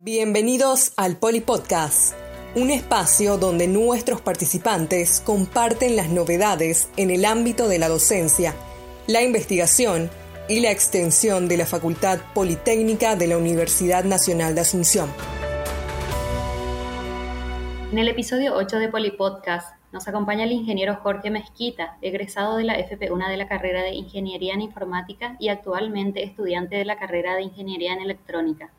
[0.00, 2.14] Bienvenidos al Polipodcast,
[2.54, 8.54] un espacio donde nuestros participantes comparten las novedades en el ámbito de la docencia,
[9.08, 10.08] la investigación
[10.48, 15.10] y la extensión de la Facultad Politécnica de la Universidad Nacional de Asunción.
[17.90, 22.78] En el episodio 8 de Polipodcast nos acompaña el ingeniero Jorge Mezquita, egresado de la
[22.78, 27.42] FP1 de la carrera de Ingeniería en Informática y actualmente estudiante de la carrera de
[27.42, 28.70] Ingeniería en Electrónica.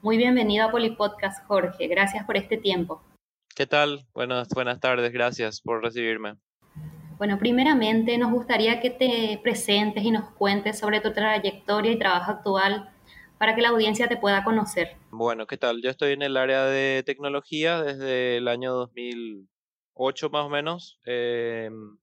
[0.00, 1.88] Muy bienvenido a Polipodcast, Jorge.
[1.88, 3.02] Gracias por este tiempo.
[3.56, 4.06] ¿Qué tal?
[4.14, 5.12] Buenas, buenas tardes.
[5.12, 6.36] Gracias por recibirme.
[7.16, 12.30] Bueno, primeramente nos gustaría que te presentes y nos cuentes sobre tu trayectoria y trabajo
[12.30, 12.88] actual
[13.38, 14.96] para que la audiencia te pueda conocer.
[15.10, 15.82] Bueno, ¿qué tal?
[15.82, 21.00] Yo estoy en el área de tecnología desde el año 2008 más o menos.
[21.06, 21.98] Em,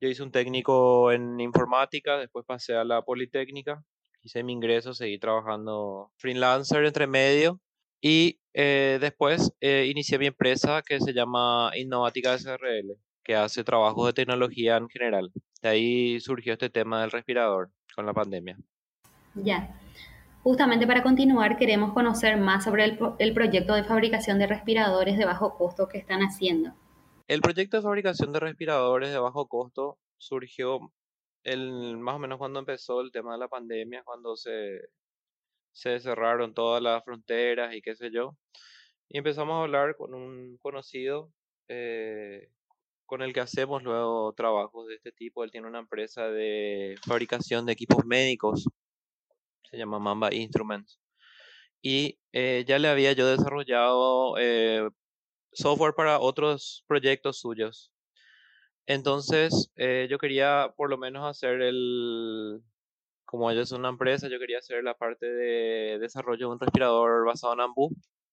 [0.00, 3.84] yo hice un técnico en informática, después pasé a la Politécnica
[4.22, 7.60] hice mi ingreso, seguí trabajando freelancer entre medio
[8.00, 14.06] y eh, después eh, inicié mi empresa que se llama Innovática SRL, que hace trabajos
[14.06, 15.32] de tecnología en general.
[15.62, 18.58] De ahí surgió este tema del respirador con la pandemia.
[19.34, 19.76] Ya.
[20.42, 25.26] Justamente para continuar, queremos conocer más sobre el, el proyecto de fabricación de respiradores de
[25.26, 26.72] bajo costo que están haciendo.
[27.28, 30.90] El proyecto de fabricación de respiradores de bajo costo surgió
[31.44, 34.80] el, más o menos cuando empezó el tema de la pandemia, cuando se,
[35.72, 38.36] se cerraron todas las fronteras y qué sé yo.
[39.08, 41.32] Y empezamos a hablar con un conocido
[41.68, 42.50] eh,
[43.06, 45.42] con el que hacemos luego trabajos de este tipo.
[45.44, 48.68] Él tiene una empresa de fabricación de equipos médicos,
[49.70, 51.00] se llama Mamba Instruments.
[51.82, 54.88] Y eh, ya le había yo desarrollado eh,
[55.52, 57.92] software para otros proyectos suyos.
[58.90, 62.60] Entonces, eh, yo quería por lo menos hacer el,
[63.24, 67.24] como ellos son una empresa, yo quería hacer la parte de desarrollo de un respirador
[67.24, 67.90] basado en Ambu,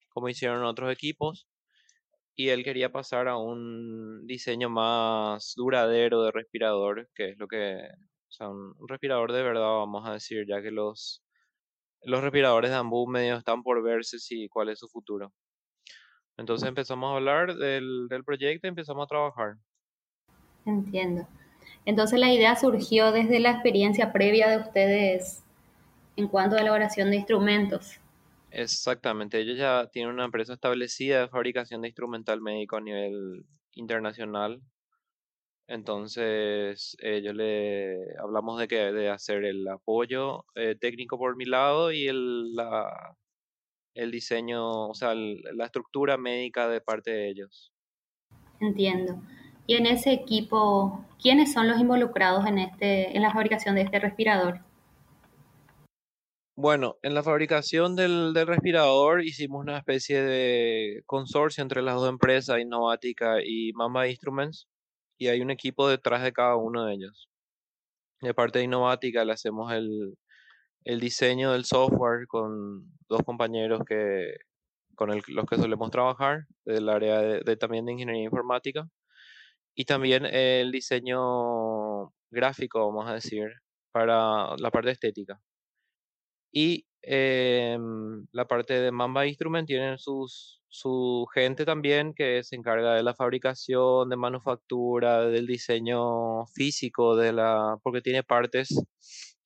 [0.10, 1.48] como hicieron otros equipos,
[2.36, 7.78] y él quería pasar a un diseño más duradero de respirador, que es lo que,
[8.28, 11.24] o sea, un, respirador de verdad, vamos a decir, ya que los,
[12.02, 15.32] los respiradores de Ambu medio están por verse si cuál es su futuro.
[16.36, 19.58] Entonces empezamos a hablar del, del proyecto y empezamos a trabajar.
[20.68, 21.26] Entiendo.
[21.86, 25.44] Entonces la idea surgió desde la experiencia previa de ustedes
[26.18, 28.00] en cuanto a elaboración de instrumentos.
[28.52, 33.46] Exactamente, ellos ya tienen una empresa establecida de fabricación de instrumental médico a nivel
[33.76, 34.62] internacional.
[35.70, 41.92] Entonces, ellos le hablamos de que de hacer el apoyo eh, técnico por mi lado
[41.92, 43.16] y el, la,
[43.94, 47.74] el diseño, o sea, la estructura médica de parte de ellos.
[48.60, 49.22] Entiendo.
[49.68, 54.00] Y en ese equipo, ¿quiénes son los involucrados en, este, en la fabricación de este
[54.00, 54.62] respirador?
[56.56, 62.60] Bueno, en la fabricación del, respirador hicimos una especie de consorcio entre las dos empresas,
[62.60, 64.68] Innovática y Mamba Instruments,
[65.20, 67.28] y hay un equipo detrás de cada uno de ellos.
[68.22, 70.16] De parte de Innovática le hacemos el,
[71.00, 74.32] diseño del software con dos compañeros que,
[74.96, 78.88] con los que solemos trabajar, del área de, también de ingeniería informática
[79.78, 83.48] y también el diseño gráfico, vamos a decir,
[83.92, 85.40] para la parte estética.
[86.52, 92.96] Y em, la parte de Mamba Instrument tienen sus, su gente también que se encarga
[92.96, 98.70] de la fabricación, de manufactura, del diseño físico, de la, porque tiene partes.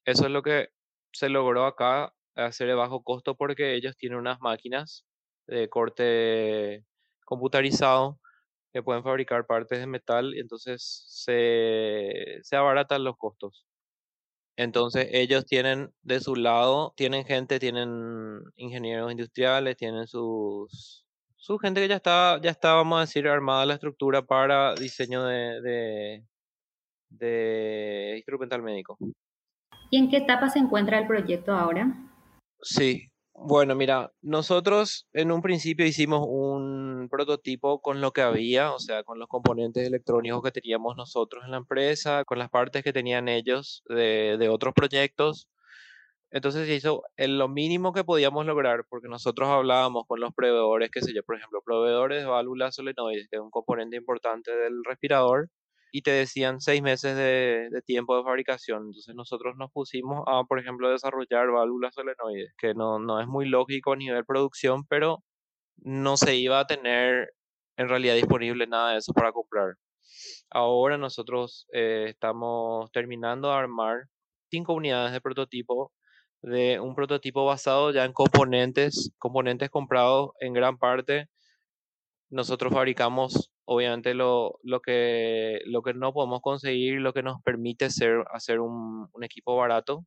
[0.05, 0.69] Eso es lo que
[1.11, 5.05] se logró acá hacer de bajo costo porque ellos tienen unas máquinas
[5.47, 6.85] de corte
[7.25, 8.21] computarizado
[8.71, 13.65] que pueden fabricar partes de metal y entonces se, se abaratan los costos.
[14.57, 21.81] Entonces ellos tienen de su lado, tienen gente, tienen ingenieros industriales, tienen sus, su gente
[21.81, 26.23] que ya está, ya está, vamos a decir, armada la estructura para diseño de, de,
[27.09, 28.97] de instrumental médico.
[29.89, 31.93] ¿Y en qué etapa se encuentra el proyecto ahora?
[32.61, 38.79] Sí, bueno, mira, nosotros en un principio hicimos un prototipo con lo que había, o
[38.79, 42.93] sea, con los componentes electrónicos que teníamos nosotros en la empresa, con las partes que
[42.93, 45.47] tenían ellos de, de otros proyectos.
[46.31, 51.01] entonces se hizo lo mínimo que podíamos lograr, porque nosotros hablábamos con los proveedores, qué
[51.01, 55.49] sé yo, por ejemplo, proveedores de válvulas solenoides, que es un componente importante del respirador,
[55.91, 58.87] y te decían seis meses de, tiempo de fabricación.
[58.87, 63.47] Entonces nosotros nos pusimos a, por ejemplo, desarrollar válvulas solenoides, que no, no es muy
[63.47, 65.23] lógico a nivel producción, pero
[65.77, 67.33] no se iba a tener
[67.77, 69.75] en realidad disponible nada de eso para comprar.
[70.49, 74.05] Ahora nosotros eh, estamos terminando de armar
[74.49, 75.91] cinco unidades de prototipo
[76.41, 81.29] de un prototipo basado ya en componentes, componentes comprados en gran parte.
[82.29, 87.89] Nosotros fabricamos, obviamente, lo, lo, que, lo que no podemos conseguir, lo que nos permite
[87.89, 90.05] ser, hacer un, un equipo barato,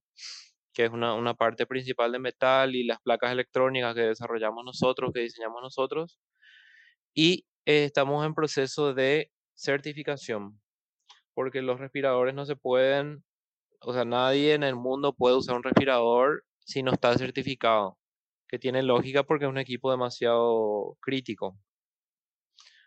[0.73, 5.13] que es una, una, parte principal de metal y las placas electrónicas que desarrollamos nosotros,
[5.15, 6.19] que diseñamos nosotros.
[7.15, 10.61] Y estamos en proceso de certificación,
[11.35, 13.25] porque los respiradores no se pueden
[13.87, 17.99] o sea, nadie en el mundo puede usar un respirador si no está certificado,
[18.49, 21.59] que tiene lógica porque es un equipo demasiado crítico.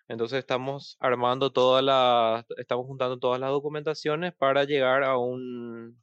[0.08, 6.00] Entonces estamos armando todas las, estamos juntando todas las documentaciones para llegar a un,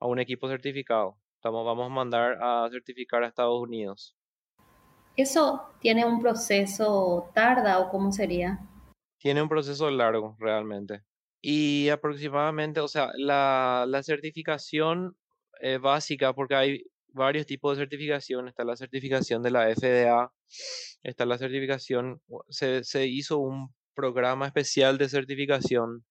[0.00, 1.16] a un equipo certificado.
[1.36, 4.16] Estamos, vamos a mandar a certificar a Estados Unidos.
[5.16, 8.60] ¿Eso tiene un proceso tarda o cómo sería?
[9.18, 11.02] Tiene un proceso largo, realmente.
[11.40, 15.16] Y aproximadamente, o sea, la, la certificación
[15.60, 16.84] eh, básica, porque hay
[17.14, 20.32] varios tipos de certificación, está la certificación de la FDA,
[21.02, 26.04] está la certificación, se, se hizo un programa especial de certificación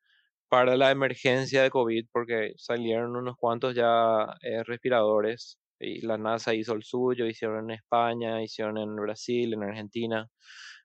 [0.49, 6.53] para la emergencia de COVID, porque salieron unos cuantos ya eh, respiradores, y la NASA
[6.53, 10.29] hizo el suyo, hicieron en España, hicieron en Brasil, en Argentina.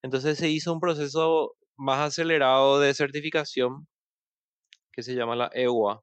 [0.03, 3.87] Entonces se hizo un proceso más acelerado de certificación
[4.93, 6.03] que se llama la EUA,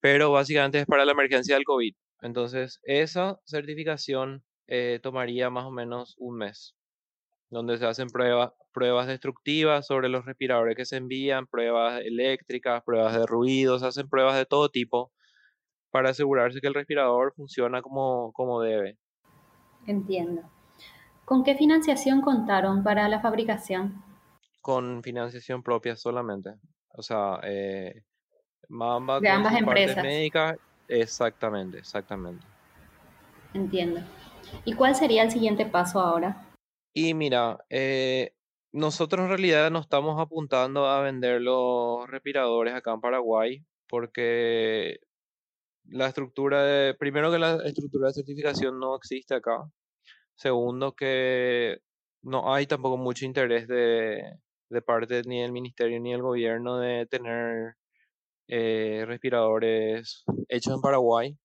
[0.00, 1.94] pero básicamente es para la emergencia del COVID.
[2.20, 6.76] Entonces, esa certificación eh, tomaría más o menos un mes,
[7.50, 13.14] donde se hacen pruebas, pruebas destructivas sobre los respiradores que se envían, pruebas eléctricas, pruebas
[13.14, 15.12] de ruido, se hacen pruebas de todo tipo
[15.90, 18.98] para asegurarse que el respirador funciona como, como debe.
[19.86, 20.42] Entiendo.
[21.24, 24.02] ¿Con qué financiación contaron para la fabricación?
[24.60, 26.54] Con financiación propia solamente.
[26.90, 28.02] O sea, eh,
[28.68, 30.04] Mamba de ambas empresas.
[30.88, 32.46] Exactamente, exactamente.
[33.54, 34.00] Entiendo.
[34.64, 36.46] ¿Y cuál sería el siguiente paso ahora?
[36.94, 38.32] Y mira, eh,
[38.72, 45.00] nosotros en realidad no estamos apuntando a vender los respiradores acá en Paraguay porque
[45.84, 49.70] la estructura de, primero que la estructura de certificación no existe acá.
[50.34, 51.78] Segundo que
[52.22, 54.38] no hay tampoco mucho interés de,
[54.70, 57.76] de parte ni del ministerio ni del gobierno de tener
[58.48, 61.38] eh, respiradores hechos en Paraguay.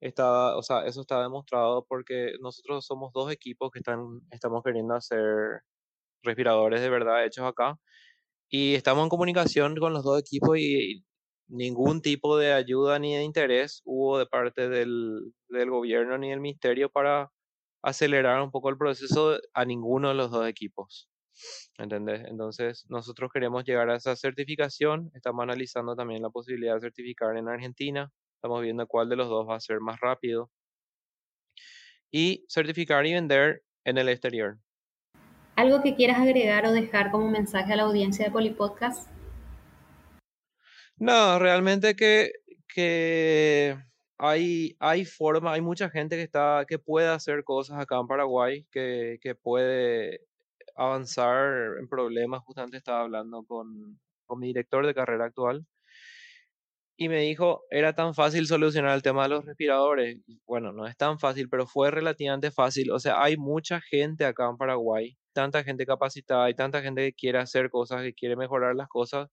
[0.00, 4.94] Está, o sea, eso está demostrado porque nosotros somos dos equipos que están, estamos queriendo
[4.94, 5.20] hacer
[6.22, 7.78] respiradores de verdad hechos acá
[8.48, 11.04] y estamos en comunicación con los dos equipos y
[11.48, 16.40] ningún tipo de ayuda ni de interés hubo de parte del, del gobierno ni del
[16.40, 17.30] ministerio para
[17.82, 21.09] acelerar un poco el proceso a ninguno de los dos equipos.
[21.78, 22.22] ¿Entendés?
[22.26, 25.10] Entonces, nosotros queremos llegar a esa certificación.
[25.14, 28.10] Estamos analizando también la posibilidad de certificar en Argentina.
[28.36, 30.50] Estamos viendo cuál de los dos va a ser más rápido.
[32.10, 34.58] Y certificar y vender en el exterior.
[35.56, 39.10] ¿Algo que quieras agregar o dejar como mensaje a la audiencia de Polipodcast?
[40.96, 42.32] No, realmente que,
[42.68, 43.76] que
[44.18, 48.66] hay, hay forma, hay mucha gente que está, que puede hacer cosas acá en Paraguay,
[48.70, 50.29] que, que puede
[50.80, 52.42] avanzar en problemas.
[52.44, 55.66] Justamente estaba hablando con, con mi director de carrera actual
[56.96, 60.18] y me dijo, era tan fácil solucionar el tema de los respiradores.
[60.46, 62.90] Bueno, no es tan fácil, pero fue relativamente fácil.
[62.90, 67.14] O sea, hay mucha gente acá en Paraguay, tanta gente capacitada, hay tanta gente que
[67.14, 69.28] quiere hacer cosas, que quiere mejorar las cosas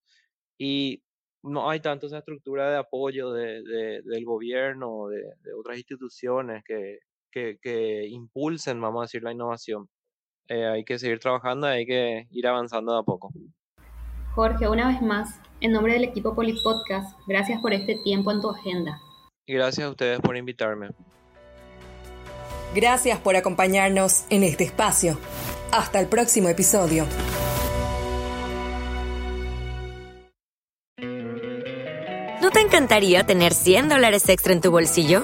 [0.58, 1.04] y
[1.44, 3.62] no hay tanto esa estructura de apoyo de,
[4.04, 7.00] del gobierno, de, de otras instituciones que,
[7.32, 9.89] que, que, impulsen, vamos a decir, la innovación.
[10.50, 13.32] Eh, hay que seguir trabajando, hay que ir avanzando de a poco.
[14.34, 18.50] Jorge, una vez más, en nombre del equipo Polipodcast, gracias por este tiempo en tu
[18.50, 19.01] agenda.
[19.46, 20.89] Y gracias a ustedes por invitarme.
[22.75, 25.18] Gracias por acompañarnos en este espacio.
[25.72, 27.06] Hasta el próximo episodio.
[32.42, 35.24] ¿No te encantaría tener 100 dólares extra en tu bolsillo?